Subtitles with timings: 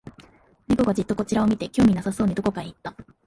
[0.67, 2.95] 猫がじっとこちらを見て、興味なさそうにどこかへ行った